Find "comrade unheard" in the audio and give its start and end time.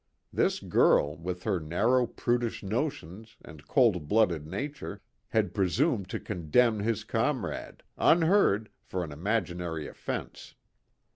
7.03-8.71